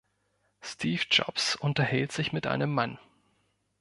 Steve 0.61 1.03
Jobs 1.11 1.55
unterhält 1.55 2.11
sich 2.11 2.33
mit 2.33 2.47
einem 2.47 2.73
Mann. 2.73 2.97